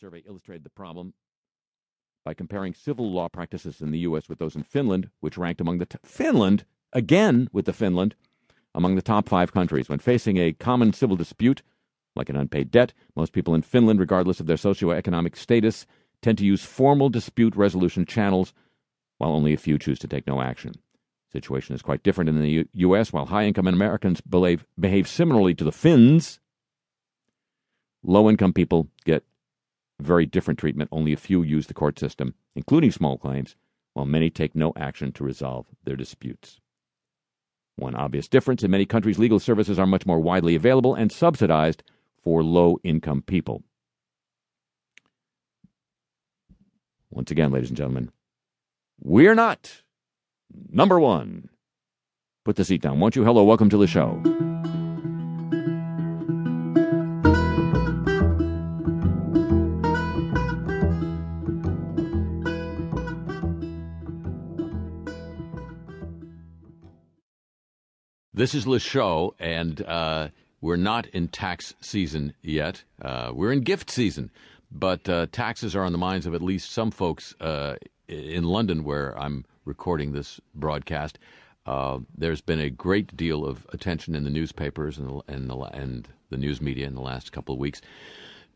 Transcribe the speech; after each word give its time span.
survey 0.00 0.22
illustrated 0.26 0.64
the 0.64 0.70
problem 0.70 1.12
by 2.24 2.32
comparing 2.32 2.72
civil 2.72 3.12
law 3.12 3.28
practices 3.28 3.82
in 3.82 3.90
the 3.90 3.98
U.S. 4.00 4.30
with 4.30 4.38
those 4.38 4.56
in 4.56 4.62
Finland, 4.62 5.10
which 5.20 5.36
ranked 5.36 5.60
among 5.60 5.76
the 5.76 5.84
t- 5.84 5.98
Finland 6.02 6.64
again 6.94 7.50
with 7.52 7.66
the 7.66 7.72
Finland 7.74 8.14
among 8.74 8.94
the 8.94 9.02
top 9.02 9.28
five 9.28 9.52
countries. 9.52 9.90
When 9.90 9.98
facing 9.98 10.38
a 10.38 10.54
common 10.54 10.94
civil 10.94 11.16
dispute, 11.16 11.62
like 12.16 12.30
an 12.30 12.36
unpaid 12.36 12.70
debt, 12.70 12.94
most 13.14 13.34
people 13.34 13.54
in 13.54 13.60
Finland, 13.60 14.00
regardless 14.00 14.40
of 14.40 14.46
their 14.46 14.56
socioeconomic 14.56 15.36
status, 15.36 15.86
tend 16.22 16.38
to 16.38 16.46
use 16.46 16.64
formal 16.64 17.10
dispute 17.10 17.54
resolution 17.54 18.06
channels, 18.06 18.54
while 19.18 19.32
only 19.32 19.52
a 19.52 19.58
few 19.58 19.78
choose 19.78 19.98
to 19.98 20.08
take 20.08 20.26
no 20.26 20.40
action. 20.40 20.72
The 20.72 21.38
situation 21.38 21.74
is 21.74 21.82
quite 21.82 22.02
different 22.02 22.30
in 22.30 22.40
the 22.40 22.48
U- 22.48 22.68
U.S. 22.72 23.12
While 23.12 23.26
high-income 23.26 23.66
Americans 23.66 24.22
behave, 24.22 24.64
behave 24.78 25.06
similarly 25.06 25.54
to 25.56 25.64
the 25.64 25.72
Finns, 25.72 26.40
low-income 28.02 28.54
people 28.54 28.88
get 29.04 29.24
very 30.00 30.26
different 30.26 30.58
treatment. 30.58 30.88
Only 30.92 31.12
a 31.12 31.16
few 31.16 31.42
use 31.42 31.66
the 31.66 31.74
court 31.74 31.98
system, 31.98 32.34
including 32.54 32.90
small 32.90 33.18
claims, 33.18 33.56
while 33.94 34.06
many 34.06 34.30
take 34.30 34.54
no 34.54 34.72
action 34.76 35.12
to 35.12 35.24
resolve 35.24 35.66
their 35.84 35.96
disputes. 35.96 36.60
One 37.76 37.94
obvious 37.94 38.28
difference 38.28 38.62
in 38.62 38.70
many 38.70 38.84
countries, 38.86 39.18
legal 39.18 39.40
services 39.40 39.78
are 39.78 39.86
much 39.86 40.06
more 40.06 40.20
widely 40.20 40.54
available 40.54 40.94
and 40.94 41.10
subsidized 41.10 41.82
for 42.22 42.42
low 42.42 42.78
income 42.84 43.22
people. 43.22 43.62
Once 47.10 47.30
again, 47.30 47.50
ladies 47.50 47.70
and 47.70 47.76
gentlemen, 47.76 48.10
we're 49.02 49.34
not 49.34 49.82
number 50.70 51.00
one. 51.00 51.48
Put 52.44 52.56
the 52.56 52.64
seat 52.64 52.82
down, 52.82 53.00
won't 53.00 53.16
you? 53.16 53.24
Hello, 53.24 53.42
welcome 53.44 53.70
to 53.70 53.78
the 53.78 53.86
show. 53.86 54.49
This 68.40 68.54
is 68.54 68.66
Le 68.66 68.80
Show, 68.80 69.34
and 69.38 69.82
uh, 69.82 70.28
we're 70.62 70.76
not 70.76 71.06
in 71.08 71.28
tax 71.28 71.74
season 71.82 72.32
yet. 72.40 72.82
Uh, 73.02 73.32
we're 73.34 73.52
in 73.52 73.60
gift 73.60 73.90
season, 73.90 74.30
but 74.72 75.06
uh, 75.10 75.26
taxes 75.30 75.76
are 75.76 75.84
on 75.84 75.92
the 75.92 75.98
minds 75.98 76.24
of 76.24 76.34
at 76.34 76.40
least 76.40 76.70
some 76.70 76.90
folks 76.90 77.34
uh, 77.42 77.74
in 78.08 78.44
London, 78.44 78.82
where 78.82 79.12
I'm 79.18 79.44
recording 79.66 80.12
this 80.12 80.40
broadcast. 80.54 81.18
Uh, 81.66 81.98
there's 82.16 82.40
been 82.40 82.60
a 82.60 82.70
great 82.70 83.14
deal 83.14 83.44
of 83.44 83.66
attention 83.74 84.14
in 84.14 84.24
the 84.24 84.30
newspapers 84.30 84.96
and 84.96 85.10
the, 85.10 85.22
and 85.28 85.50
the, 85.50 85.56
and 85.56 86.08
the 86.30 86.38
news 86.38 86.62
media 86.62 86.86
in 86.86 86.94
the 86.94 87.02
last 87.02 87.32
couple 87.32 87.52
of 87.52 87.60
weeks 87.60 87.82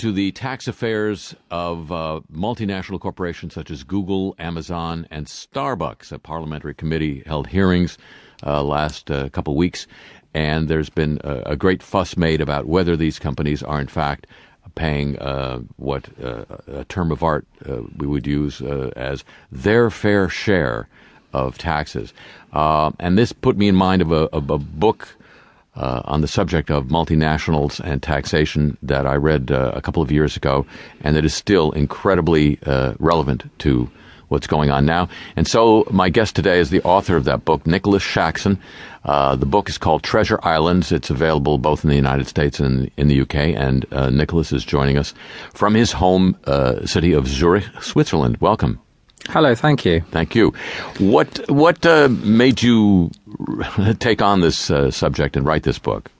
to 0.00 0.12
the 0.12 0.32
tax 0.32 0.66
affairs 0.66 1.34
of 1.50 1.92
uh, 1.92 2.20
multinational 2.32 2.98
corporations 2.98 3.52
such 3.52 3.70
as 3.70 3.84
Google, 3.84 4.34
Amazon, 4.38 5.06
and 5.10 5.26
Starbucks. 5.26 6.10
A 6.10 6.18
parliamentary 6.18 6.72
committee 6.72 7.22
held 7.26 7.46
hearings 7.46 7.98
uh, 8.42 8.62
last 8.62 9.10
uh, 9.10 9.28
couple 9.28 9.54
weeks, 9.56 9.86
and 10.32 10.68
there's 10.68 10.88
been 10.88 11.20
a, 11.22 11.42
a, 11.50 11.56
great 11.56 11.82
fuss 11.82 12.16
made 12.16 12.40
about 12.40 12.64
whether 12.64 12.96
these 12.96 13.18
companies 13.18 13.62
are 13.62 13.78
in 13.78 13.88
fact 13.88 14.26
paying 14.74 15.18
uh, 15.18 15.58
what 15.76 16.08
uh, 16.24 16.46
a 16.68 16.84
term 16.84 17.12
of 17.12 17.22
art 17.22 17.46
uh, 17.68 17.82
we 17.98 18.06
would 18.06 18.26
use 18.26 18.62
as 18.96 19.22
their 19.52 19.90
fair 19.90 20.30
share 20.30 20.88
of 21.34 21.58
taxes. 21.58 22.14
and 22.54 23.18
this 23.18 23.34
put 23.34 23.58
me 23.58 23.68
in 23.68 23.74
mind 23.74 24.00
of 24.00 24.12
a, 24.12 24.30
of 24.32 24.48
a 24.48 24.56
book 24.56 25.14
uh, 25.76 26.02
on 26.04 26.20
the 26.20 26.28
subject 26.28 26.70
of 26.70 26.86
multinationals 26.86 27.80
and 27.80 28.02
taxation 28.02 28.76
that 28.82 29.06
I 29.06 29.14
read 29.14 29.50
uh, 29.50 29.72
a 29.74 29.80
couple 29.80 30.02
of 30.02 30.10
years 30.10 30.36
ago, 30.36 30.66
and 31.02 31.16
that 31.16 31.24
is 31.24 31.34
still 31.34 31.70
incredibly 31.72 32.58
uh, 32.66 32.94
relevant 32.98 33.44
to 33.60 33.90
what's 34.28 34.46
going 34.46 34.70
on 34.70 34.86
now. 34.86 35.08
And 35.36 35.46
so, 35.46 35.86
my 35.90 36.08
guest 36.08 36.36
today 36.36 36.58
is 36.58 36.70
the 36.70 36.82
author 36.82 37.16
of 37.16 37.24
that 37.24 37.44
book, 37.44 37.66
Nicholas 37.66 38.02
Shaxson. 38.02 38.58
Uh, 39.04 39.34
the 39.34 39.46
book 39.46 39.68
is 39.68 39.78
called 39.78 40.02
Treasure 40.02 40.38
Islands. 40.42 40.92
It's 40.92 41.10
available 41.10 41.58
both 41.58 41.84
in 41.84 41.90
the 41.90 41.96
United 41.96 42.26
States 42.26 42.60
and 42.60 42.90
in 42.96 43.08
the 43.08 43.20
UK. 43.22 43.34
And 43.34 43.86
uh, 43.92 44.10
Nicholas 44.10 44.52
is 44.52 44.64
joining 44.64 44.98
us 44.98 45.14
from 45.54 45.74
his 45.74 45.92
home 45.92 46.36
uh, 46.44 46.86
city 46.86 47.12
of 47.12 47.26
Zurich, 47.26 47.64
Switzerland. 47.80 48.36
Welcome. 48.40 48.80
Hello, 49.30 49.54
thank 49.54 49.84
you. 49.84 50.00
Thank 50.10 50.34
you. 50.34 50.52
What 50.98 51.48
what 51.48 51.86
uh, 51.86 52.08
made 52.08 52.62
you 52.62 53.10
take 54.00 54.20
on 54.20 54.40
this 54.40 54.70
uh, 54.70 54.90
subject 54.90 55.36
and 55.36 55.46
write 55.46 55.62
this 55.62 55.78
book? 55.78 56.10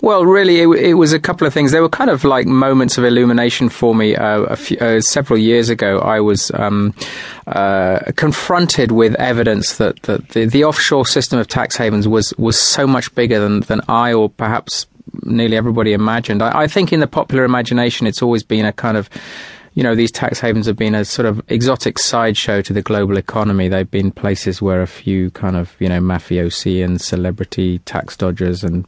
Well, 0.00 0.24
really, 0.24 0.60
it, 0.60 0.68
it, 0.68 0.94
was 0.94 1.12
a 1.12 1.18
couple 1.18 1.46
of 1.46 1.52
things. 1.52 1.72
They 1.72 1.80
were 1.80 1.88
kind 1.88 2.08
of 2.08 2.24
like 2.24 2.46
moments 2.46 2.96
of 2.96 3.04
illumination 3.04 3.68
for 3.68 3.94
me. 3.94 4.16
Uh, 4.16 4.54
few, 4.56 4.78
uh, 4.78 5.00
several 5.00 5.38
years 5.38 5.68
ago, 5.68 5.98
I 5.98 6.20
was 6.20 6.50
um, 6.52 6.94
uh, 7.46 7.98
confronted 8.16 8.92
with 8.92 9.14
evidence 9.16 9.76
that, 9.76 10.00
that 10.04 10.30
the, 10.30 10.46
the, 10.46 10.64
offshore 10.64 11.04
system 11.04 11.38
of 11.38 11.48
tax 11.48 11.76
havens 11.76 12.08
was 12.08 12.32
was 12.38 12.58
so 12.58 12.86
much 12.86 13.14
bigger 13.14 13.38
than, 13.40 13.60
than 13.60 13.82
I 13.88 14.12
or 14.12 14.30
perhaps 14.30 14.86
nearly 15.24 15.56
everybody 15.56 15.92
imagined. 15.92 16.42
I, 16.42 16.62
I 16.62 16.66
think 16.66 16.92
in 16.92 17.00
the 17.00 17.06
popular 17.06 17.44
imagination, 17.44 18.06
it's 18.06 18.22
always 18.22 18.42
been 18.42 18.64
a 18.64 18.72
kind 18.72 18.96
of 18.96 19.10
you 19.74 19.82
know, 19.82 19.94
these 19.94 20.10
tax 20.10 20.40
havens 20.40 20.66
have 20.66 20.76
been 20.76 20.94
a 20.94 21.04
sort 21.04 21.26
of 21.26 21.42
exotic 21.48 21.98
sideshow 21.98 22.60
to 22.62 22.72
the 22.72 22.82
global 22.82 23.16
economy. 23.16 23.68
They've 23.68 23.90
been 23.90 24.10
places 24.10 24.60
where 24.60 24.82
a 24.82 24.86
few 24.86 25.30
kind 25.30 25.56
of, 25.56 25.74
you 25.78 25.88
know, 25.88 26.00
mafiosi 26.00 26.84
and 26.84 27.00
celebrity 27.00 27.78
tax 27.80 28.16
dodgers 28.16 28.64
and 28.64 28.86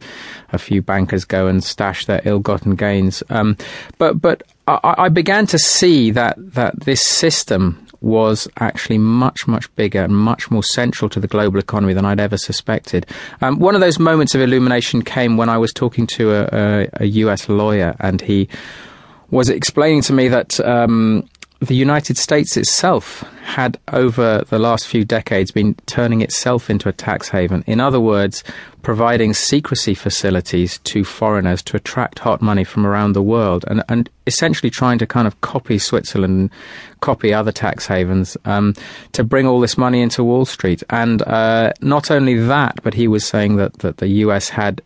a 0.53 0.59
few 0.59 0.83
bankers 0.83 1.25
go 1.25 1.47
and 1.47 1.63
stash 1.63 2.07
their 2.07 2.21
ill-gotten 2.25 2.75
gains. 2.75 3.23
Um, 3.31 3.57
but, 3.99 4.21
but 4.21 4.43
I, 4.67 4.95
I 4.99 5.09
began 5.09 5.47
to 5.47 5.59
see 5.59 6.11
that, 6.11 6.35
that 6.39 6.81
this 6.81 7.01
system 7.01 7.87
was 8.01 8.49
actually 8.59 8.99
much, 8.99 9.47
much 9.47 9.73
bigger 9.77 10.03
and 10.03 10.17
much 10.17 10.51
more 10.51 10.65
central 10.65 11.09
to 11.09 11.21
the 11.21 11.29
global 11.29 11.61
economy 11.61 11.93
than 11.93 12.05
I'd 12.05 12.19
ever 12.19 12.37
suspected. 12.37 13.07
Um, 13.41 13.61
one 13.61 13.77
of 13.77 13.81
those 13.81 14.01
moments 14.01 14.35
of 14.35 14.41
illumination 14.41 15.03
came 15.03 15.37
when 15.37 15.49
I 15.49 15.59
was 15.59 15.73
talking 15.73 16.09
to 16.09 16.33
a, 16.33 16.49
a, 16.53 16.89
a 16.95 17.05
US 17.07 17.49
lawyer 17.49 17.95
and 18.01 18.21
he 18.21 18.49
was 19.33 19.49
explaining 19.49 20.03
to 20.03 20.13
me 20.13 20.29
that 20.29 20.61
um, 20.61 21.27
the 21.61 21.75
United 21.75 22.19
States 22.19 22.57
itself 22.57 23.23
had, 23.43 23.79
over 23.93 24.45
the 24.51 24.59
last 24.59 24.87
few 24.87 25.05
decades, 25.05 25.51
been 25.51 25.75
turning 25.87 26.21
itself 26.21 26.69
into 26.69 26.89
a 26.89 26.93
tax 26.93 27.31
haven. 27.31 27.65
In 27.67 27.81
other 27.81 27.99
words, 27.99 28.45
providing 28.83 29.33
secrecy 29.33 29.95
facilities 29.95 30.79
to 30.81 31.03
foreigners 31.03 31.63
to 31.63 31.77
attract 31.77 32.19
hot 32.19 32.43
money 32.43 32.63
from 32.63 32.85
around 32.85 33.15
the 33.15 33.23
world 33.23 33.65
and, 33.69 33.83
and 33.89 34.11
essentially 34.27 34.69
trying 34.69 34.99
to 34.99 35.07
kind 35.07 35.27
of 35.27 35.41
copy 35.41 35.79
Switzerland, 35.79 36.51
copy 37.01 37.33
other 37.33 37.53
tax 37.53 37.87
havens 37.87 38.37
um, 38.45 38.75
to 39.13 39.25
bring 39.25 39.47
all 39.47 39.61
this 39.61 39.79
money 39.79 40.03
into 40.03 40.23
Wall 40.23 40.45
Street. 40.45 40.83
And 40.91 41.23
uh, 41.23 41.73
not 41.81 42.11
only 42.11 42.35
that, 42.35 42.83
but 42.83 42.93
he 42.93 43.09
was 43.09 43.25
saying 43.25 43.57
that, 43.57 43.79
that 43.79 43.97
the 43.97 44.09
US 44.09 44.51
had 44.51 44.83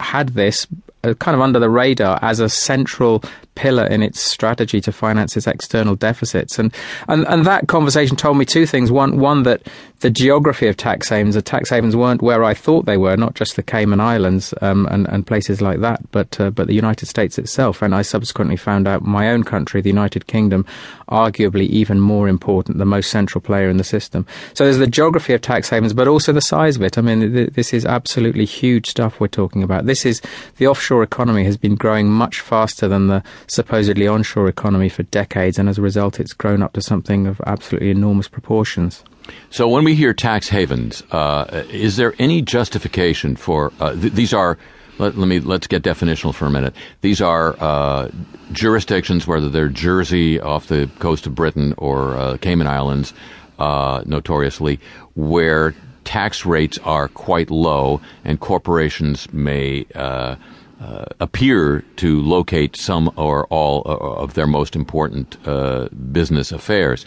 had 0.00 0.30
this 0.30 0.66
kind 1.02 1.34
of 1.34 1.40
under 1.40 1.58
the 1.58 1.70
radar 1.70 2.18
as 2.22 2.40
a 2.40 2.48
central 2.48 3.22
pillar 3.54 3.86
in 3.86 4.02
its 4.02 4.20
strategy 4.20 4.80
to 4.82 4.92
finance 4.92 5.36
its 5.36 5.46
external 5.46 5.96
deficits. 5.96 6.58
And, 6.58 6.74
and, 7.08 7.26
and 7.26 7.44
that 7.46 7.68
conversation 7.68 8.16
told 8.16 8.36
me 8.36 8.44
two 8.44 8.66
things. 8.66 8.92
One, 8.92 9.18
one 9.18 9.44
that 9.44 9.62
the 10.00 10.10
geography 10.10 10.68
of 10.68 10.76
tax 10.76 11.08
havens, 11.08 11.34
the 11.34 11.42
tax 11.42 11.70
havens 11.70 11.96
weren't 11.96 12.20
where 12.20 12.44
I 12.44 12.52
thought 12.52 12.84
they 12.84 12.98
were, 12.98 13.16
not 13.16 13.34
just 13.34 13.56
the 13.56 13.62
Cayman 13.62 14.00
Islands 14.00 14.52
um, 14.60 14.86
and, 14.90 15.08
and 15.08 15.26
places 15.26 15.62
like 15.62 15.80
that, 15.80 16.00
but, 16.10 16.38
uh, 16.38 16.50
but 16.50 16.66
the 16.66 16.74
United 16.74 17.06
States 17.06 17.38
itself. 17.38 17.80
And 17.80 17.94
I 17.94 18.02
subsequently 18.02 18.56
found 18.56 18.86
out 18.86 19.02
my 19.02 19.30
own 19.30 19.42
country, 19.42 19.80
the 19.80 19.88
United 19.88 20.26
Kingdom, 20.26 20.66
arguably 21.08 21.66
even 21.68 21.98
more 21.98 22.28
important, 22.28 22.76
the 22.76 22.84
most 22.84 23.10
central 23.10 23.40
player 23.40 23.70
in 23.70 23.78
the 23.78 23.84
system. 23.84 24.26
So 24.52 24.64
there's 24.64 24.76
the 24.76 24.86
geography 24.86 25.32
of 25.32 25.40
tax 25.40 25.70
havens, 25.70 25.94
but 25.94 26.08
also 26.08 26.32
the 26.32 26.42
size 26.42 26.76
of 26.76 26.82
it. 26.82 26.98
I 26.98 27.00
mean, 27.00 27.32
th- 27.32 27.50
this 27.54 27.72
is 27.72 27.86
absolutely 27.86 28.44
huge 28.44 28.88
stuff 28.88 29.18
we're 29.18 29.28
talking 29.28 29.62
about. 29.62 29.86
This 29.86 30.04
is 30.04 30.20
the 30.58 30.66
offshore 30.66 30.95
economy 31.02 31.44
has 31.44 31.56
been 31.56 31.74
growing 31.74 32.08
much 32.08 32.40
faster 32.40 32.88
than 32.88 33.08
the 33.08 33.22
supposedly 33.46 34.06
onshore 34.06 34.48
economy 34.48 34.88
for 34.88 35.02
decades, 35.04 35.58
and 35.58 35.68
as 35.68 35.78
a 35.78 35.82
result, 35.82 36.20
it's 36.20 36.32
grown 36.32 36.62
up 36.62 36.72
to 36.74 36.82
something 36.82 37.26
of 37.26 37.40
absolutely 37.46 37.90
enormous 37.90 38.28
proportions. 38.28 39.04
So, 39.50 39.68
when 39.68 39.84
we 39.84 39.94
hear 39.94 40.14
tax 40.14 40.48
havens, 40.48 41.02
uh, 41.10 41.64
is 41.70 41.96
there 41.96 42.14
any 42.18 42.42
justification 42.42 43.36
for 43.36 43.72
uh, 43.80 43.94
th- 43.94 44.12
these? 44.12 44.32
Are 44.32 44.58
let, 44.98 45.16
let, 45.16 45.28
me 45.28 45.40
let's 45.40 45.66
get 45.66 45.82
definitional 45.82 46.34
for 46.34 46.46
a 46.46 46.50
minute. 46.50 46.74
These 47.00 47.20
are 47.20 47.56
uh, 47.60 48.10
jurisdictions, 48.52 49.26
whether 49.26 49.48
they're 49.48 49.68
Jersey 49.68 50.40
off 50.40 50.68
the 50.68 50.88
coast 50.98 51.26
of 51.26 51.34
Britain 51.34 51.74
or 51.76 52.16
uh, 52.16 52.36
Cayman 52.38 52.66
Islands, 52.66 53.12
uh, 53.58 54.02
notoriously, 54.06 54.80
where 55.14 55.74
tax 56.04 56.46
rates 56.46 56.78
are 56.78 57.08
quite 57.08 57.50
low, 57.50 58.00
and 58.24 58.40
corporations 58.40 59.30
may 59.32 59.86
uh, 59.94 60.36
uh, 60.80 61.06
appear 61.20 61.82
to 61.96 62.20
locate 62.20 62.76
some 62.76 63.10
or 63.16 63.46
all 63.46 63.82
uh, 63.86 63.96
of 63.96 64.34
their 64.34 64.46
most 64.46 64.76
important 64.76 65.36
uh, 65.46 65.88
business 66.12 66.52
affairs. 66.52 67.06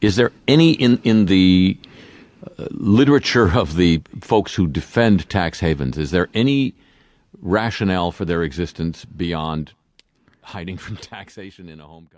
Is 0.00 0.16
there 0.16 0.32
any 0.48 0.72
in 0.72 1.00
in 1.04 1.26
the 1.26 1.76
uh, 2.58 2.66
literature 2.70 3.50
of 3.58 3.76
the 3.76 4.00
folks 4.20 4.54
who 4.54 4.66
defend 4.66 5.28
tax 5.28 5.60
havens? 5.60 5.98
Is 5.98 6.10
there 6.10 6.28
any 6.32 6.74
rationale 7.42 8.10
for 8.10 8.24
their 8.24 8.42
existence 8.42 9.04
beyond 9.04 9.72
hiding 10.42 10.78
from 10.84 10.96
taxation 10.96 11.68
in 11.68 11.80
a 11.80 11.86
home 11.86 12.06
country? 12.06 12.08